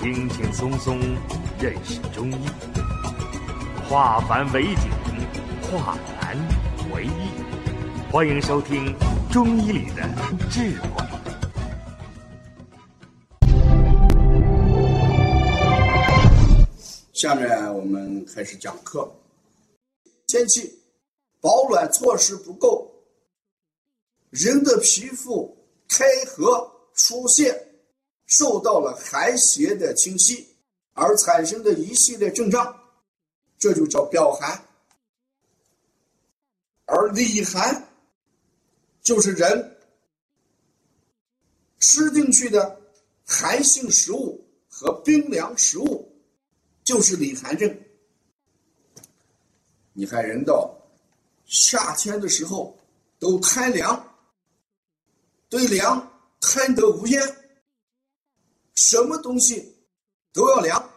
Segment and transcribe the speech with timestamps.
[0.00, 0.98] 轻轻松松
[1.60, 2.46] 认识中医，
[3.86, 4.90] 化繁为简，
[5.60, 6.34] 化难
[6.94, 7.30] 为易。
[8.10, 8.94] 欢迎收听
[9.30, 10.02] 《中医里的
[10.50, 10.88] 智慧》。
[17.12, 19.06] 下面我们开始讲课。
[20.26, 20.80] 天气
[21.42, 22.90] 保暖措施不够，
[24.30, 25.54] 人的皮肤
[25.88, 27.54] 开合出现，
[28.30, 30.56] 受到了寒邪的侵袭
[30.94, 32.74] 而产生的一系列症状，
[33.58, 34.66] 这就叫表寒。
[36.86, 37.86] 而里寒
[39.02, 39.76] 就是人
[41.78, 42.80] 吃进去的
[43.26, 46.06] 寒性食物和冰凉食物。
[46.82, 47.78] 就是里寒症。
[49.92, 50.74] 你看，人到
[51.46, 52.76] 夏天的时候
[53.20, 54.18] 都贪凉，
[55.48, 57.22] 对凉贪得无厌，
[58.80, 59.76] 什么东西
[60.32, 60.90] 都要凉，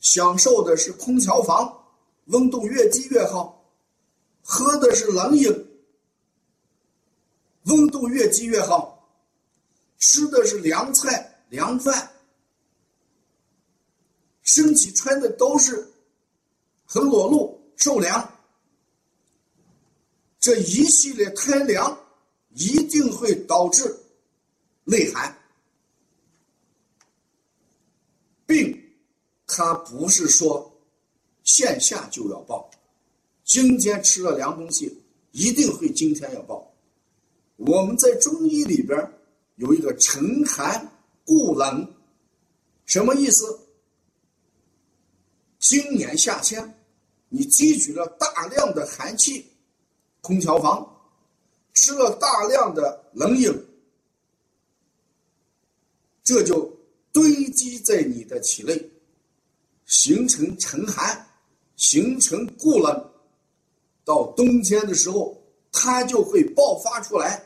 [0.00, 1.82] 享受的是空调房，
[2.26, 3.58] 温度越低越好；
[4.42, 5.50] 喝的是冷饮，
[7.64, 9.02] 温度越低越好；
[9.96, 12.12] 吃的是凉菜凉饭。
[14.42, 15.90] 身体穿的都是
[16.84, 18.30] 很裸露、受凉，
[20.38, 21.98] 这一系列贪凉
[22.50, 23.98] 一定会导致
[24.84, 25.34] 内寒。
[28.50, 28.76] 病，
[29.46, 30.68] 它不是说
[31.44, 32.68] 线下就要报，
[33.44, 34.92] 今天吃了凉东西，
[35.30, 36.68] 一定会今天要报。
[37.54, 38.98] 我们在中医里边
[39.54, 40.90] 有一个沉寒
[41.24, 41.88] 固冷，
[42.86, 43.60] 什么意思？
[45.60, 46.74] 今年夏天，
[47.28, 49.46] 你积聚了大量的寒气，
[50.22, 50.84] 空调房
[51.74, 53.48] 吃了大量的冷饮，
[56.24, 56.69] 这就
[57.12, 58.90] 堆积在你的体内，
[59.86, 61.26] 形成沉寒，
[61.76, 63.10] 形成固冷。
[64.04, 65.36] 到冬天的时候，
[65.72, 67.44] 它就会爆发出来，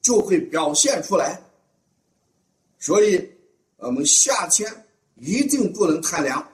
[0.00, 1.40] 就会表现出来。
[2.78, 3.28] 所以，
[3.76, 4.70] 我们夏天
[5.16, 6.46] 一定不能贪凉。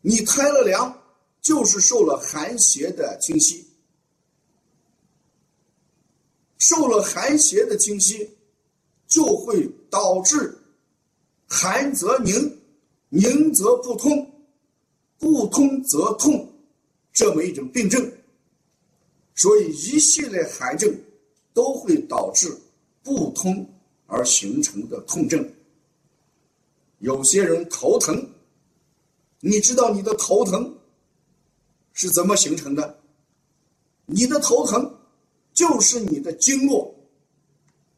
[0.00, 1.02] 你贪了凉，
[1.40, 3.66] 就是受了寒邪的侵袭，
[6.58, 8.30] 受了寒邪的侵袭，
[9.08, 10.55] 就会导致
[11.46, 12.58] 寒则凝，
[13.08, 14.30] 凝则不通，
[15.18, 16.52] 不通则痛，
[17.12, 18.12] 这么一种病症。
[19.34, 20.92] 所以一系列寒症
[21.52, 22.56] 都会导致
[23.02, 23.68] 不通
[24.06, 25.52] 而形成的痛症。
[26.98, 28.30] 有些人头疼。
[29.40, 30.74] 你知道你的头疼
[31.92, 32.98] 是怎么形成的？
[34.06, 34.98] 你的头疼
[35.52, 36.92] 就是你的经络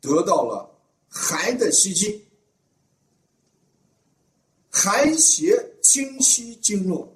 [0.00, 0.68] 得到了
[1.08, 2.22] 寒的袭击，
[4.70, 7.08] 寒邪侵袭经络，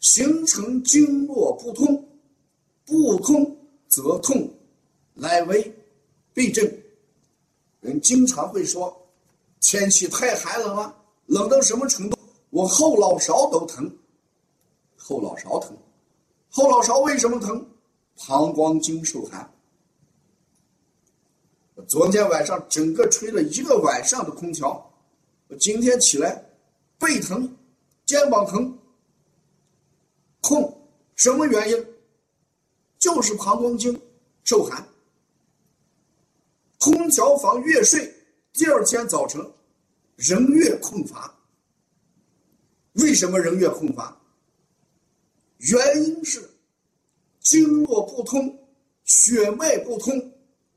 [0.00, 2.08] 形成经络不通，
[2.84, 3.56] 不通
[3.88, 4.48] 则痛，
[5.14, 5.74] 乃为
[6.34, 6.64] 痹症。
[7.80, 8.96] 人经常会说，
[9.60, 12.16] 天气太寒冷了，冷到什么程度？
[12.50, 13.92] 我后脑勺都疼，
[14.96, 15.76] 后脑勺疼，
[16.48, 17.64] 后脑勺为什么疼？
[18.16, 19.52] 膀胱经受寒。
[21.86, 24.90] 昨天晚上整个吹了一个晚上的空调，
[25.48, 26.42] 我今天起来
[26.98, 27.56] 背疼，
[28.04, 28.78] 肩膀疼，
[30.42, 31.86] 痛，什么原因？
[32.98, 34.00] 就是膀胱经
[34.44, 34.84] 受寒。
[36.78, 38.12] 空调房越睡，
[38.52, 39.40] 第二天早晨
[40.16, 41.32] 人越困乏。
[42.94, 44.18] 为什么人越困乏？
[45.58, 46.50] 原因是
[47.40, 48.58] 经络不通，
[49.04, 50.32] 血脉不通，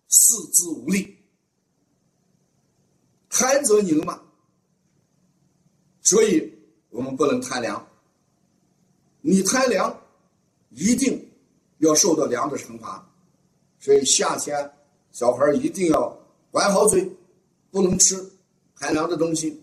[0.07, 1.17] 四肢无力，
[3.29, 4.21] 寒则凝嘛。
[6.01, 6.51] 所以
[6.89, 7.85] 我们不能贪凉。
[9.21, 9.95] 你贪凉，
[10.69, 11.19] 一定
[11.79, 13.05] 要受到凉的惩罚。
[13.79, 14.71] 所以夏天
[15.11, 16.17] 小孩一定要
[16.51, 17.09] 管好嘴，
[17.71, 18.15] 不能吃
[18.73, 19.61] 寒凉的东西，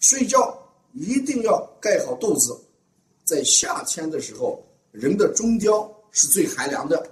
[0.00, 0.60] 睡觉。
[0.96, 2.56] 一定要盖好肚子，
[3.24, 7.04] 在夏天的时候，人的中焦是最寒凉的，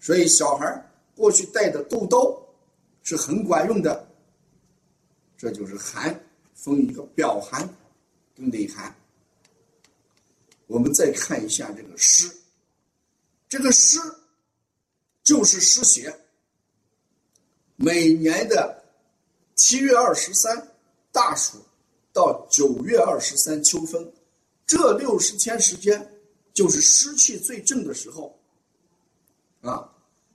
[0.00, 2.42] 所以小孩过去带的肚兜
[3.02, 4.08] 是很管用的。
[5.36, 6.18] 这就是寒
[6.54, 7.68] 分一个表寒
[8.46, 8.94] 内寒。
[10.66, 12.30] 我们再看一下这个湿，
[13.48, 13.98] 这个湿
[15.22, 16.14] 就是湿邪。
[17.76, 18.82] 每年的
[19.54, 20.74] 七月二十三
[21.12, 21.58] 大暑。
[22.10, 24.12] 到九月二十三秋分，
[24.66, 26.20] 这六十天时间
[26.52, 28.36] 就是湿气最正的时候，
[29.60, 29.88] 啊，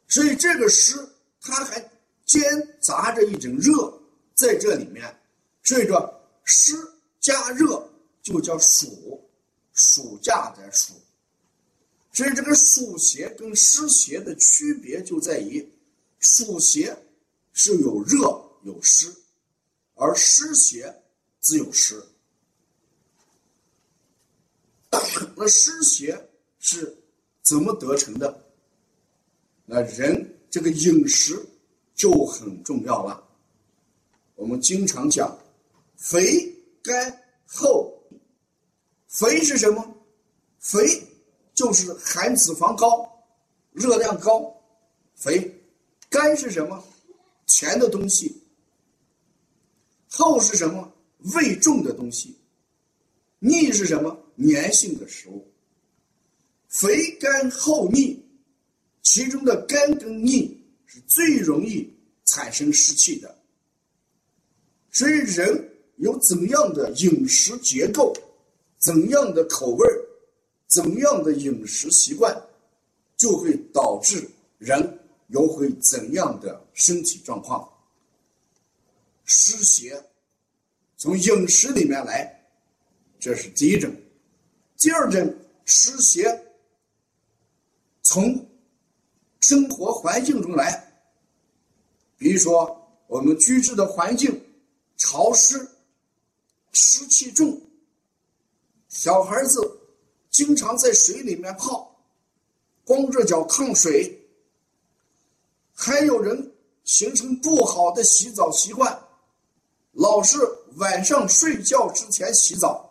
[0.07, 0.95] 所以这个湿
[1.41, 1.91] 它还
[2.25, 2.41] 兼
[2.79, 3.91] 杂着一种热
[4.33, 5.13] 在这里面，
[5.63, 6.73] 所以说湿
[7.19, 7.85] 加热
[8.23, 9.23] 就叫暑，
[9.73, 10.93] 暑假的暑。
[12.13, 15.67] 所以这个暑邪跟湿邪的区别就在于，
[16.19, 16.97] 暑邪
[17.51, 18.19] 是有热
[18.63, 19.13] 有湿，
[19.95, 21.03] 而湿邪
[21.41, 22.03] 只有湿。
[25.35, 26.29] 那湿邪
[26.59, 26.95] 是
[27.41, 28.45] 怎么得成的？
[29.65, 31.43] 那人这个饮食
[31.95, 33.27] 就很重要了。
[34.35, 35.35] 我们经常讲，
[35.97, 37.91] 肥甘厚。
[39.13, 39.95] 肥是什么？
[40.60, 40.81] 肥
[41.54, 43.07] 就是含脂肪高、
[43.71, 44.51] 热量高。
[45.13, 45.54] 肥，
[46.10, 46.83] 甘是什么？
[47.45, 48.42] 甜的东西。
[50.10, 50.92] 厚是什么？
[51.36, 52.36] 味重的东西。
[53.38, 54.18] 腻是什么？
[54.38, 55.48] 粘性的食物。
[56.68, 58.19] 肥甘厚腻，
[59.04, 61.88] 其中的甘跟腻是最容易
[62.25, 63.39] 产生湿气的。
[64.89, 68.12] 所以，人有怎样的饮食结构？
[68.83, 69.88] 怎样的口味，
[70.68, 72.35] 怎样的饮食习惯，
[73.15, 77.65] 就会导致人有会怎样的身体状况。
[79.24, 80.03] 湿邪
[80.97, 82.45] 从饮食里面来，
[83.18, 83.89] 这是第一种；
[84.77, 85.33] 第二种
[85.63, 86.45] 湿邪
[88.01, 88.45] 从
[89.39, 90.94] 生活环境中来，
[92.18, 94.44] 比如说我们居住的环境
[94.97, 95.69] 潮湿、
[96.74, 97.62] 湿气重。
[99.03, 99.59] 小孩子
[100.29, 101.94] 经常在水里面泡，
[102.85, 104.17] 光着脚抗水。
[105.73, 106.53] 还有人
[106.85, 108.97] 形成不好的洗澡习惯，
[109.91, 110.38] 老是
[110.77, 112.89] 晚上睡觉之前洗澡，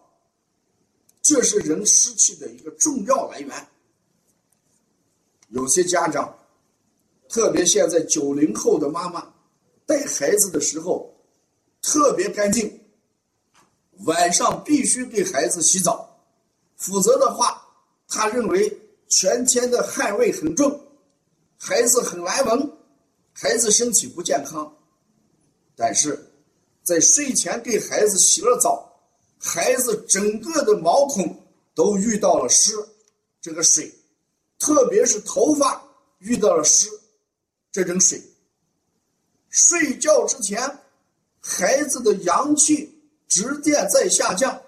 [1.22, 3.66] 这是人湿气的一个重要来源。
[5.48, 6.38] 有些家长，
[7.26, 9.32] 特别现在九零后的妈妈，
[9.86, 11.10] 带孩子的时候
[11.80, 12.81] 特别干净。
[14.04, 16.08] 晚上必须给孩子洗澡，
[16.76, 17.62] 否则的话，
[18.08, 20.80] 他认为全天的汗味很重，
[21.56, 22.72] 孩子很难闻，
[23.32, 24.76] 孩子身体不健康。
[25.76, 26.18] 但是，
[26.82, 28.92] 在睡前给孩子洗了澡，
[29.38, 31.40] 孩子整个的毛孔
[31.74, 32.72] 都遇到了湿，
[33.40, 33.92] 这个水，
[34.58, 35.80] 特别是头发
[36.18, 36.88] 遇到了湿，
[37.70, 38.20] 这种水。
[39.48, 40.60] 睡觉之前，
[41.40, 42.91] 孩子的阳气。
[43.32, 44.62] 直电在下降，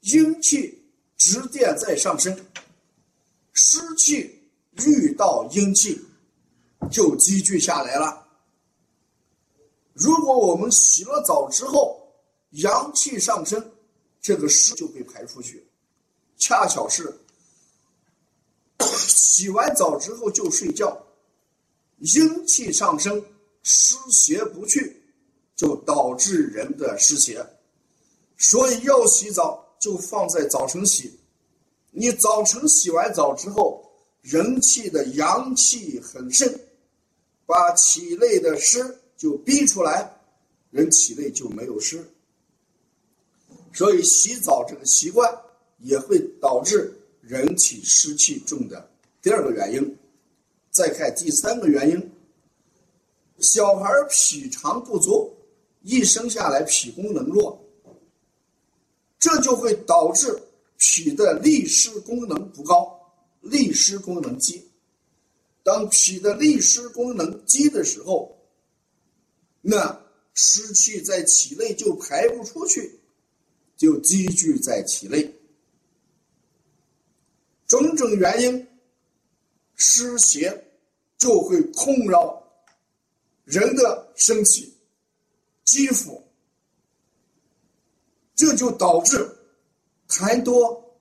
[0.00, 0.76] 阴气
[1.16, 2.36] 直电在上升，
[3.52, 6.04] 湿气遇到阴气
[6.90, 8.26] 就积聚下来了。
[9.92, 12.12] 如果我们洗了澡之后，
[12.50, 13.64] 阳气上升，
[14.20, 15.64] 这个湿就被排出去。
[16.36, 17.16] 恰巧是
[18.82, 21.00] 洗完澡之后就睡觉，
[21.98, 23.24] 阴气上升，
[23.62, 25.00] 湿邪不去，
[25.54, 27.48] 就导致人的湿邪。
[28.38, 31.18] 所以要洗澡就放在早晨洗，
[31.90, 33.82] 你早晨洗完澡之后，
[34.20, 36.52] 人气的阳气很盛，
[37.46, 40.10] 把体内的湿就逼出来，
[40.70, 42.04] 人体内就没有湿。
[43.72, 45.30] 所以洗澡这个习惯
[45.78, 48.90] 也会导致人体湿气重的
[49.22, 49.98] 第二个原因。
[50.70, 52.10] 再看第三个原因，
[53.40, 55.34] 小孩脾肠不足，
[55.82, 57.58] 一生下来脾功能弱。
[59.46, 60.42] 就会导致
[60.76, 63.00] 脾的利湿功能不高，
[63.42, 64.60] 利湿功能低。
[65.62, 68.36] 当脾的利湿功能低的时候，
[69.60, 72.98] 那湿气在体内就排不出去，
[73.76, 75.32] 就积聚在体内。
[77.68, 78.66] 种种原因，
[79.76, 80.72] 湿邪
[81.18, 82.42] 就会困扰
[83.44, 84.74] 人的身体、
[85.62, 86.20] 肌肤。
[88.34, 89.35] 这就导致
[90.08, 90.98] 痰多、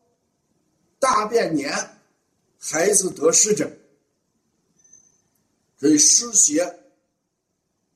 [1.00, 1.72] 大便黏，
[2.60, 3.80] 孩子得湿疹。
[5.78, 6.80] 所以湿邪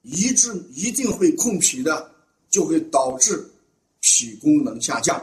[0.02, 2.14] 一致一定会控脾的，
[2.50, 3.50] 就会导致
[4.00, 5.20] 脾功能下降，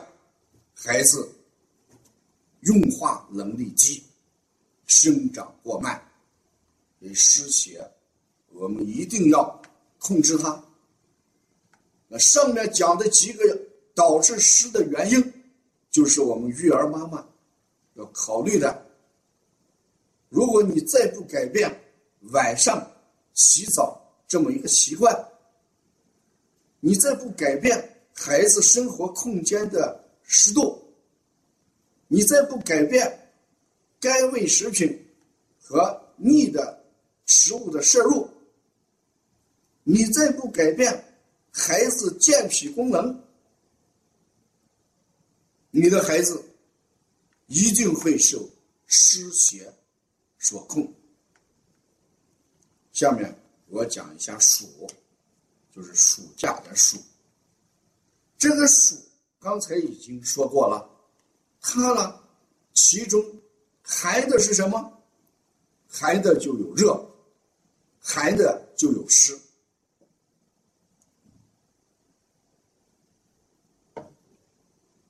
[0.75, 1.29] 孩子
[2.61, 4.03] 运化能力低，
[4.87, 6.03] 生长过慢。
[6.99, 7.89] 所以湿邪
[8.51, 9.63] 我们一定要
[9.99, 10.65] 控制它。
[12.09, 13.67] 那上面讲的几个。
[13.97, 15.33] 导致湿的原因，
[15.97, 17.27] 就是我们育儿妈妈
[17.95, 18.87] 要考虑的。
[20.29, 21.75] 如果你再不改变
[22.33, 22.87] 晚上
[23.33, 23.99] 洗澡
[24.29, 25.27] 这么一个习惯，
[26.81, 30.79] 你再不改变孩子生活空间的湿度，
[32.09, 33.31] 你再不改变
[33.99, 35.03] 甘味食品
[35.59, 36.79] 和腻的
[37.25, 38.29] 食物的摄入，
[39.83, 40.93] 你再不改变
[41.51, 43.19] 孩子健脾功能。
[45.77, 46.43] 你的孩子
[47.49, 48.49] 一定会受
[48.87, 49.71] 失血
[50.39, 50.91] 所控。
[52.95, 54.67] 下面我讲一下暑，
[55.71, 56.97] 就是暑假的暑。
[58.39, 58.97] 这个暑
[59.39, 60.89] 刚才已经说过了，
[61.61, 62.23] 它呢，
[62.73, 63.23] 其中
[63.83, 64.99] 寒的是什么？
[65.87, 67.07] 寒的就有热，
[68.01, 69.39] 寒的就有湿。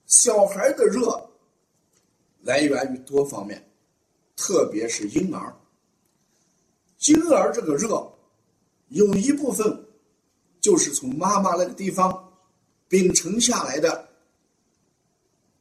[0.07, 1.31] 小孩的热
[2.43, 3.71] 来源于多方面，
[4.37, 5.55] 特别是婴儿。
[7.09, 8.11] 婴儿这个热，
[8.89, 9.87] 有一部分
[10.61, 12.33] 就是从妈妈那个地方
[12.89, 14.09] 秉承下来的，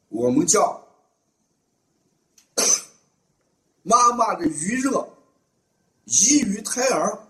[0.09, 0.81] 我们叫
[3.81, 5.07] 妈妈的余热
[6.05, 7.24] 移于胎儿，